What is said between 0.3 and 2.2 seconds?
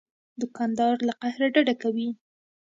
دوکاندار له قهره ډډه کوي.